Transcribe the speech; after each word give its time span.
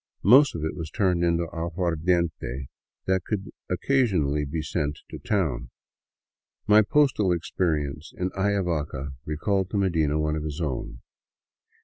Most 0.23 0.55
of 0.55 0.63
it 0.65 0.75
was 0.75 0.89
turned 0.89 1.23
into 1.23 1.45
aguardiente 1.53 2.69
that 3.05 3.23
could 3.23 3.51
occasionally 3.69 4.45
be 4.45 4.63
sent 4.63 4.97
to 5.11 5.19
town. 5.19 5.69
My 6.65 6.81
postal 6.81 7.31
experience 7.31 8.11
in 8.17 8.31
Ayavaca 8.31 9.09
recalled 9.25 9.69
to 9.69 9.77
Medina 9.77 10.19
one 10.19 10.35
of 10.35 10.43
his 10.43 10.59
own. 10.59 11.01